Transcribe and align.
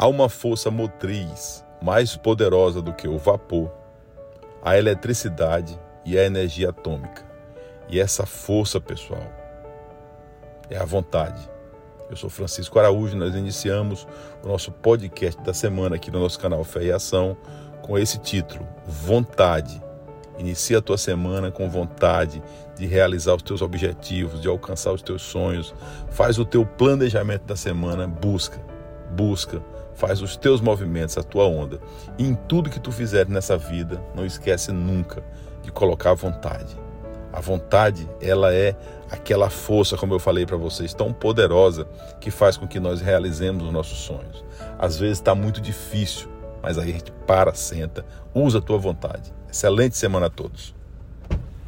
Há 0.00 0.06
uma 0.06 0.28
força 0.28 0.70
motriz 0.70 1.64
mais 1.82 2.16
poderosa 2.16 2.80
do 2.80 2.92
que 2.92 3.08
o 3.08 3.18
vapor, 3.18 3.68
a 4.62 4.78
eletricidade 4.78 5.76
e 6.04 6.16
a 6.16 6.24
energia 6.24 6.70
atômica. 6.70 7.26
E 7.88 7.98
essa 7.98 8.24
força, 8.24 8.80
pessoal, 8.80 9.26
é 10.70 10.78
a 10.78 10.84
vontade. 10.84 11.50
Eu 12.08 12.16
sou 12.16 12.30
Francisco 12.30 12.78
Araújo, 12.78 13.16
nós 13.16 13.34
iniciamos 13.34 14.06
o 14.44 14.46
nosso 14.46 14.70
podcast 14.70 15.42
da 15.42 15.52
semana 15.52 15.96
aqui 15.96 16.12
no 16.12 16.20
nosso 16.20 16.38
canal 16.38 16.62
Fé 16.62 16.84
e 16.84 16.92
Ação 16.92 17.36
com 17.82 17.98
esse 17.98 18.18
título: 18.18 18.64
Vontade. 18.86 19.82
Inicia 20.38 20.78
a 20.78 20.82
tua 20.82 20.96
semana 20.96 21.50
com 21.50 21.68
vontade 21.68 22.40
de 22.76 22.86
realizar 22.86 23.34
os 23.34 23.42
teus 23.42 23.62
objetivos, 23.62 24.40
de 24.40 24.46
alcançar 24.46 24.92
os 24.92 25.02
teus 25.02 25.22
sonhos. 25.22 25.74
Faz 26.08 26.38
o 26.38 26.44
teu 26.44 26.64
planejamento 26.64 27.42
da 27.42 27.56
semana, 27.56 28.06
busca, 28.06 28.60
busca, 29.10 29.60
faz 29.98 30.22
os 30.22 30.36
teus 30.36 30.60
movimentos, 30.60 31.18
a 31.18 31.22
tua 31.24 31.44
onda. 31.44 31.80
E 32.16 32.24
em 32.24 32.34
tudo 32.34 32.70
que 32.70 32.78
tu 32.78 32.92
fizer 32.92 33.28
nessa 33.28 33.58
vida, 33.58 34.00
não 34.14 34.24
esquece 34.24 34.70
nunca 34.70 35.24
de 35.60 35.72
colocar 35.72 36.12
a 36.12 36.14
vontade. 36.14 36.76
A 37.32 37.40
vontade, 37.40 38.08
ela 38.22 38.54
é 38.54 38.76
aquela 39.10 39.50
força, 39.50 39.96
como 39.96 40.14
eu 40.14 40.20
falei 40.20 40.46
para 40.46 40.56
vocês, 40.56 40.94
tão 40.94 41.12
poderosa 41.12 41.84
que 42.20 42.30
faz 42.30 42.56
com 42.56 42.66
que 42.66 42.78
nós 42.78 43.00
realizemos 43.00 43.64
os 43.64 43.72
nossos 43.72 43.98
sonhos. 43.98 44.44
Às 44.78 44.96
vezes 44.96 45.18
está 45.18 45.34
muito 45.34 45.60
difícil, 45.60 46.28
mas 46.62 46.78
aí 46.78 46.90
a 46.90 46.92
gente 46.92 47.10
para, 47.26 47.52
senta, 47.52 48.06
usa 48.32 48.58
a 48.58 48.62
tua 48.62 48.78
vontade. 48.78 49.32
Excelente 49.50 49.96
semana 49.96 50.26
a 50.26 50.30
todos. 50.30 50.77